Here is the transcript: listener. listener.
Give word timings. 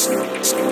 listener. 0.00 0.24
listener. 0.38 0.69